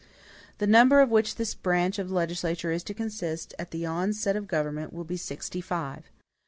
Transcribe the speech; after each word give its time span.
The 0.57 0.65
number 0.65 0.99
of 0.99 1.11
which 1.11 1.35
this 1.35 1.53
branch 1.53 1.99
of 1.99 2.09
the 2.09 2.15
legislature 2.15 2.71
is 2.71 2.81
to 2.85 2.93
consist, 2.95 3.53
at 3.59 3.69
the 3.69 3.85
outset 3.85 4.35
of 4.35 4.45
the 4.45 4.51
government, 4.51 4.91
will 4.93 5.03
be 5.03 5.15
sixty 5.15 5.61
five. 5.61 6.09